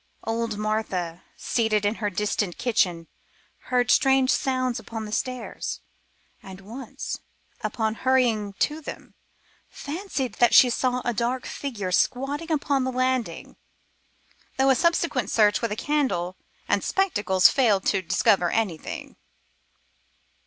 [0.23, 3.07] Old Martha, seated in her distant kitchen,
[3.65, 5.81] heard strange sounds upon the stairs,
[6.41, 7.19] and once,
[7.63, 9.13] upon hurrying to them,
[9.69, 13.57] fancied that she saw a dark figure squatting upon the landing,
[14.57, 16.35] though a subsequent search with candle
[16.67, 19.17] and spectacles failed to discover anything.